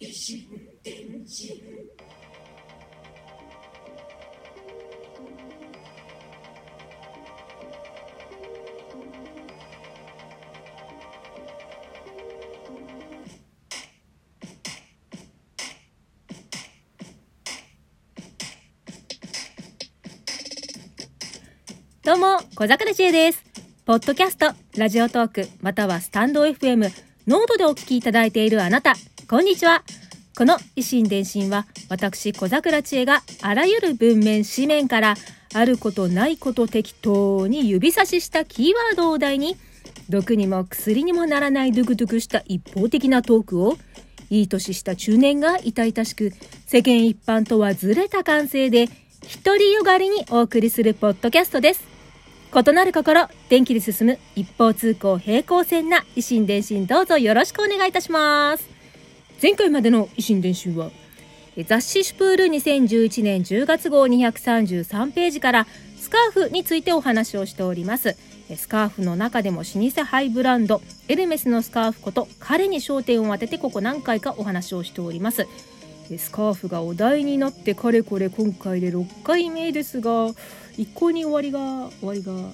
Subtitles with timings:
[0.00, 0.30] It's
[1.40, 1.99] you.
[22.10, 23.44] どうも、小桜知恵です。
[23.86, 26.90] ポッドキャスト、ラジオトーク、またはスタンド FM、
[27.28, 28.94] ノートでお聞きいただいているあなた、
[29.28, 29.84] こんにちは。
[30.36, 35.14] この維新伝心は、私小桜知恵があらゆる文面、紙面から、
[35.54, 39.56] あることないこと適当に指差ししたキーワードを題に、
[40.08, 43.78] 毒にも薬にもならないドゥクドゥクした一方的なトークを、
[44.30, 46.32] いい年した中年が痛々しく、
[46.66, 48.88] 世間一般とはずれた感性で、
[49.44, 51.99] 独りよがりにお送りするポッドキャストです。
[52.52, 58.68] 異なる心、電気で進む一方通行平行線な維新伝心どうぞよろしくお願いいたします。
[59.40, 60.90] 前回までの維新伝心は、
[61.68, 68.16] 雑誌シュプール2011年10月号233ページからスカーフについてお話をしております。
[68.56, 75.46] スカーフの中でも老舗ハイブランド、エルメスのスカーフこと彼に焦点を当ててここ何回かお話をしております。
[76.18, 80.30] スカーフがお題になってかれこれ今回で6回目ですが、
[80.80, 82.52] 一向に終わりが終わりが、うん。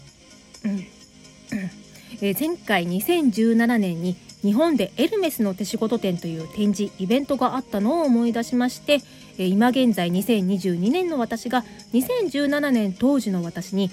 [2.20, 9.00] えー前回2017年に日本でエルメスの手仕事展という展示イベントがあったのを思い出しまして、
[9.38, 13.91] えー今現在2022年の私が2017年当時の私に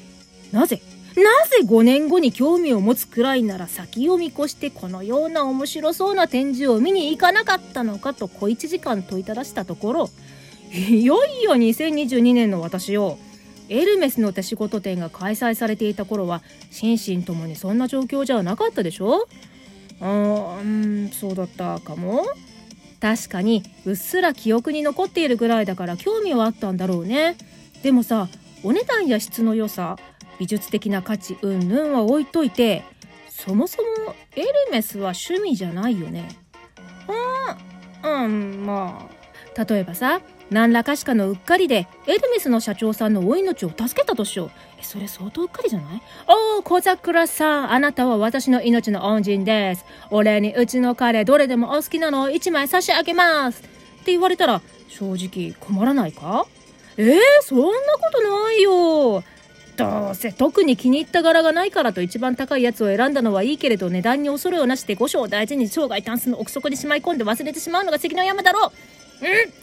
[0.52, 0.82] なぜ
[1.16, 10.10] なぜ5年後に興味を持つくらいなら先を見越してこのような面白そうな展示を見に行かなかったのかと小1時間問いただしたところ
[10.72, 13.20] いよいよ2022年の私を
[13.70, 19.28] エルメスの手仕事展が開催されていた頃は心身ともにそんな状況じゃなかったでしょ？
[20.02, 22.26] うーんそうだったかも。
[23.00, 27.36] 確かにうっすら記憶に残っているぐらいだから興味はあったんだろうね。
[27.82, 28.30] でもさ
[28.64, 29.98] お値段や質の良さ
[30.40, 32.84] 美術的な価値うんぬんは置いといて
[33.30, 36.30] そもそもエルメスは趣味じゃないよね。
[38.04, 39.64] うんうんまあ。
[39.66, 44.52] 例えばさ何らかしかのうっかりでエルメスの社長さんのお命を助けたとしよう。
[44.80, 46.02] えそれ相当うっかりじゃない？
[46.28, 47.72] おお小桜さん。
[47.74, 49.86] あなたは私の命の恩人です。
[50.12, 53.62] お礼にうちの彼どれでもお好きなのを1枚差し上げます。
[53.62, 53.64] っ
[54.06, 56.46] て言われたら正直困らないか？
[56.98, 57.64] えー、そんな
[58.00, 59.24] ことないよ。
[59.76, 69.26] どうせ特に気に入った柄がないからと一番高いやつを選んだのはいいけれど値段に恐れをなして五章を大事に生涯タンスの奥底にしまい込んで忘れてしまうのが関の山だろう。
[69.26, 69.54] うん？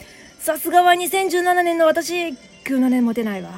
[0.41, 3.51] さすがは2017年の私9年も出ないわ。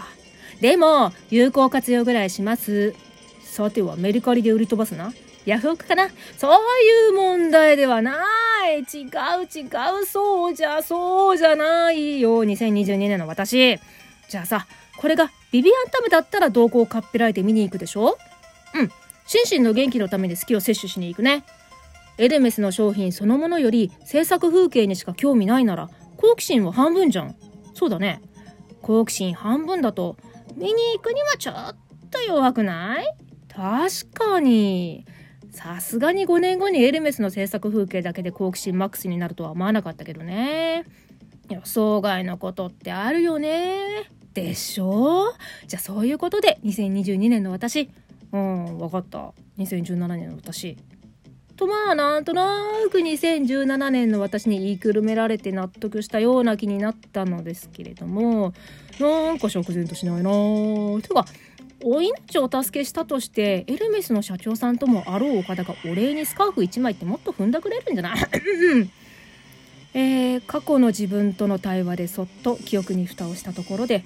[0.59, 2.94] でも有効活用ぐらいします。
[3.41, 5.13] さてはメルカリで売り飛ばすな。
[5.45, 6.09] ヤフオクかな。
[6.38, 8.21] そういう問題ではな
[8.67, 8.79] い。
[8.79, 9.63] 違う違
[10.01, 12.44] うそうじゃそうじゃないよ。
[12.44, 13.79] 2022年の私。
[14.27, 14.67] じゃあさ
[14.97, 18.17] これがビビアンタムだったら動向をかっぺらいて見に行くでしょ？
[18.75, 18.91] うん。
[19.25, 21.45] 心身の元気のために好きを摂取しに行くね。
[22.17, 25.89] エルメスの商品そのものより制作風景にしか興味ないなら
[26.23, 27.35] 好奇心は半分じゃん。
[27.73, 28.22] そうだね。
[28.81, 30.16] 好奇心半分だと
[30.56, 31.75] 見に行くにはちょっ
[32.09, 33.06] と弱くない？
[33.53, 35.06] 確かに。
[35.51, 40.85] さすがに5年後にエルメスの制作風景だけで好奇心マックスになるとは思わなかったけどね。
[41.50, 44.09] 予想外のことってあるよね。
[44.33, 45.33] でしょ？
[45.67, 47.89] じゃあそういうことで2022年の私。
[48.31, 49.33] うん分かった。
[49.57, 50.78] 2017年の私。
[51.55, 58.53] とまあなんとなく2017年の私に言いくるめられて納得したような気になったのですけれども
[58.99, 61.01] なんか釈然としないなぁ。
[61.01, 61.25] てか
[61.85, 68.17] お命をお助けしたとしてエルメスの社長さんともあろうお方がお礼にスカーフ1枚ってもっと踏んだくれるんじゃない？
[69.95, 74.03] えー、過去の自分との対話でそっと記憶に蓋をしたところで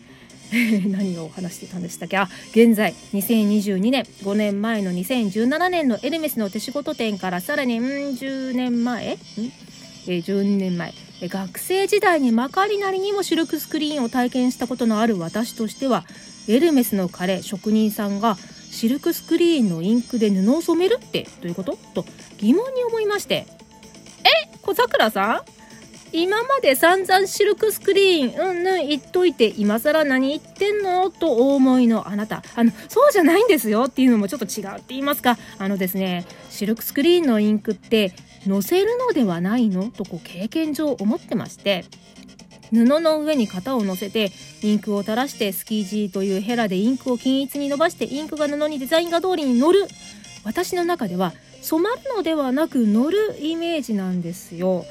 [0.88, 2.18] 何を話してたんでしたっけ？
[2.18, 4.04] あ現在2022年。
[4.24, 9.14] 5年前の2017年のエルメスの手仕事展からさらにん10年前？
[9.16, 9.18] ん、
[10.08, 10.94] え、12年前。
[11.22, 16.06] 学生時代にまかりなりにもシルクスクリーンを体験したことのある私としては
[16.48, 18.38] エルメスの彼職人さんが
[18.70, 21.78] シルクスクリーンのインクで布を染めるってどういうこと？
[21.96, 22.06] と
[22.38, 23.48] 疑問に思いまして。
[24.24, 24.58] え？
[24.62, 25.57] 小桜さん？
[26.14, 31.10] 今まで散々シルクスクリーンうんぬん言っといて今更何言ってんの？
[31.10, 32.44] とお思いのあなた。
[32.56, 35.38] あのそうじゃないんですよっていうのもちょっと違うって言いますか。
[35.58, 38.14] あのですねシルクスクリーンのインクって
[38.46, 39.92] 載せるのではないの？
[39.92, 41.86] とこう経験上思ってまして
[42.72, 44.32] 布の上に型を乗せて
[44.62, 49.86] インクを垂らしてスキージーというヘラでインクを均一に伸ばしてインクが布にデザイン画通りに乗る。
[50.44, 54.86] 私の中では染まるのではなく乗るイメージなんですよ。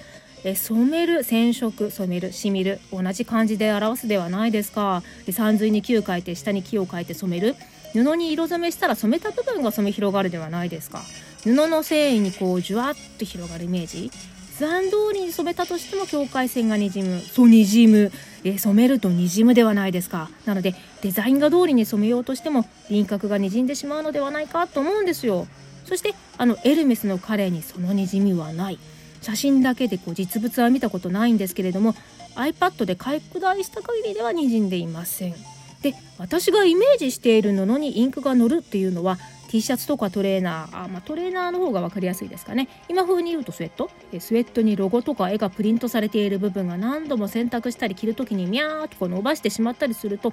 [0.48, 5.02] え染める染色染めるしみる同じ漢字で表すではないですか。
[5.32, 7.56] 三髄に木を書いて下に木を書いて染める。
[7.92, 11.02] 布に色染めしたら染めた部分が染め広がるではないですか。
[11.42, 14.12] 布の繊維にこうじゅわっと広がるイメージ。
[14.60, 18.12] 残通りに染めたとしても境界線がにじむそにじむ、
[18.44, 20.30] え染めるとにじむではないですか。
[20.44, 25.48] なのでデザイン画通りに染めようとしても輪郭がにじんでしまうのではないかと思うんですよ。
[25.84, 28.78] そしてあのエルメスの彼にそのにじみはない。
[29.26, 31.96] 写真だけでこう実物は見たことないんですけれども
[32.36, 35.34] iPad で拡大した限りではにじんでいません。
[35.82, 39.18] で私がイメージしている布にインクが乗るっていうのは
[39.48, 42.68] T シャツとかトレーナーあ、まあ、トレーナーの方が分かりやすいですかね。
[42.88, 43.90] 今風に言うとスウェット？
[44.20, 50.32] スウェットにロゴとか絵がプリントされている部分が何度も洗濯したり着る時にミャーとこう伸ばしてしまったりすると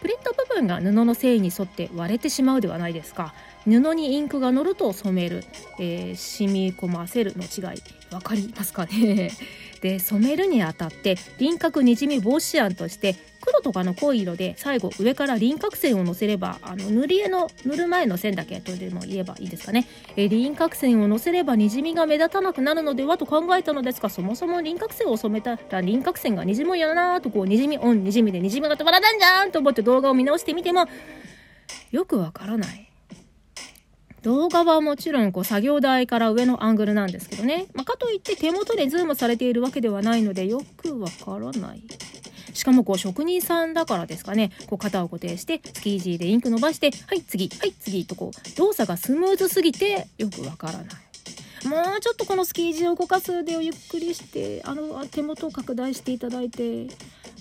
[0.00, 3.32] プリント部分が布の繊維に沿って割れてしまうではないですか。
[3.66, 5.44] 布にインクが乗ると染める、
[5.78, 7.82] えー、染み込ませるの違い。
[8.10, 9.30] 分かりますかね？
[9.80, 30.86] で染めるにあたって輪郭にじみ防止案として黒とかの濃い色で最後上から輪郭線をのせればあの塗り絵の塗る前の線だけとでも言えばいいですかね、え輪郭線をのせればにじみが目立たなくなるのではと考えたのですがそもそも輪郭線を染めたら輪郭線がにじむよなとこうにじみオンにじみでにじみが止まらないんじゃんと思って動画を見直してみても
[31.90, 32.93] よくわからない。
[34.24, 41.82] 動画はもちろんこう作業台から上のアングルなんですけどね、まあ、かといって手元でズームされているわけではないのでよくわからない。
[42.54, 44.50] しかもこう職人さんだからですかね。
[44.66, 50.86] こう肩を固定してスキージーでインク伸ばしてはい次はい次とこう動作がスムーズすぎてよくわからない。
[51.68, 56.88] もうちょっとこのスキージーを動かすでをゆっくりしてあの手元を拡大していただいて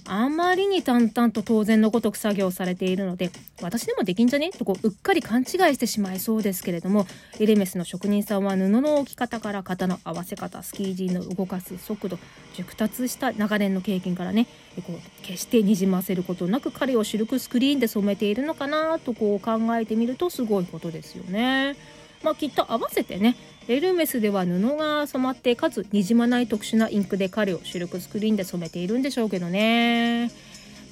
[0.06, 4.52] あまりに淡々と当然のごとく作業されているので私でもできんじゃね？
[4.52, 7.08] とこううっかり勘違いしてしまいそうですけれども
[7.40, 12.20] エレメスの職人さんは布の置き方から型の合わせ方スキージーの動かす速度
[12.56, 14.48] 熟達した長年の経験からね
[14.86, 21.76] こう決してにじませることなく彼をシルクスクリーンで染めているのかなとこう考えてみるとすごいことですよね。
[22.24, 23.36] まあ、きっと合わせてね
[23.68, 30.28] エルメスでは布が染まってかつにじまない特殊なインクで彼をシルクスクリーンで染めているんでしょうけどね、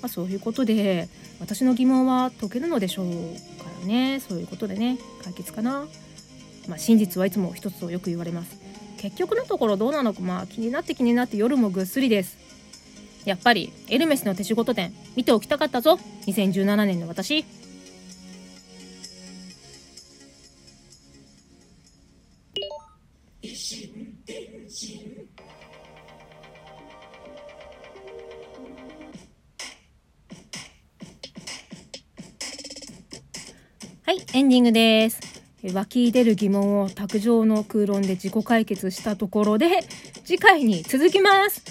[0.01, 4.19] まあ、そういうことで私の疑問は解けるのでしょうからね。
[4.19, 5.85] そういうことでね解決かな、
[6.67, 8.59] まあ、真実はいつも一つとよく言われます。
[8.99, 12.37] 結局のところどうなのかまあ気になって気になって夜もぐっすりです。
[13.25, 15.99] やっぱりエルメスの手仕事店見ておきたかったぞ。
[16.27, 17.45] 2017年の私。
[34.11, 35.21] はい、エンディングです。
[35.63, 39.87] 湧き出る疑問を卓上の空論で自己解決したところで、
[40.25, 41.63] 次回に続きます。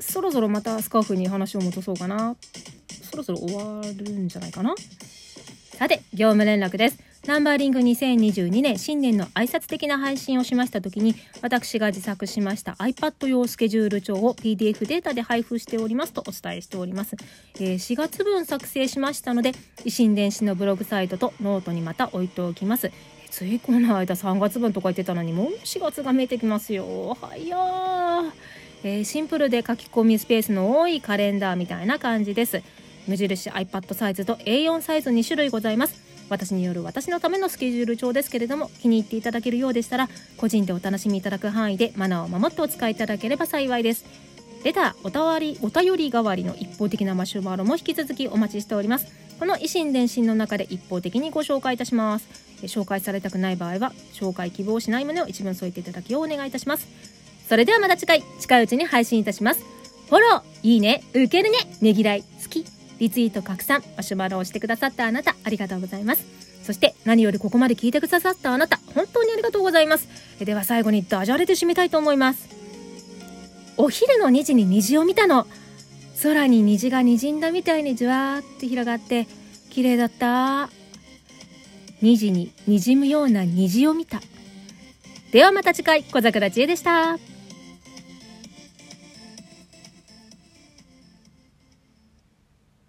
[0.00, 2.36] そろそろまたスカーフに話を戻そうかな。
[3.10, 4.74] そろそろ終わるんじゃないかな。
[5.78, 6.98] さて、業務連絡です。
[7.26, 17.16] ナンバーリング2022年新年の挨拶的な配信をしました時に私が自作しました iPad 用スケジュール帳を PDF データで配布しておりますとお伝えしております、
[17.54, 19.52] えー、4月分作成しましたので
[19.86, 22.90] 維新電子のブログサイトとノートにまた置いておきます。
[23.30, 27.16] ついこの間3月分とか言ってたのにもう4月が見えてきますよ。
[27.20, 28.32] はや
[28.84, 32.62] えー、シンプルで書き込みスペースの多いカレンダーみたいな感じです。
[33.08, 36.13] 無印 iPad サイズと A4 サイズ2種類ございます。
[36.34, 44.04] 私による私のためのスケジュール帳ですけれども気に入っていただけるようでしたら個人でお楽しみいただく範囲でマナーを守ってお使いいただければ幸いです。
[44.64, 49.06] レターおたわりお便り代わりの一方的なマシュマロも引き続きお待ちしております。
[49.38, 52.26] この維新伝心の中で一方的にご紹介いたします。
[52.62, 56.88] 紹介されたくない場合は紹介希望しない旨を一文添えていただきをお願いいたします。
[57.48, 59.60] それではまた次回近いうちに配信いたします。
[60.08, 62.24] フォローいいね受けるねねぎらい。
[62.98, 66.24] リツイート拡散マシュマロをしてくださったあなたありがとうございます。
[66.62, 70.08] そして何よりここまで聞いてくださったあなた本当にありがとうございます。
[70.38, 72.48] では最後にダジャレで締めたいと思います。
[73.76, 75.46] お昼の2時に虹を見たの。
[76.22, 79.26] 空に虹が滲んだみたいにじわーって広がって
[79.70, 80.70] 綺麗だった。
[82.02, 84.22] 2時に滲むような虹を見た。
[85.32, 87.18] ではまた次回小桜知恵でした。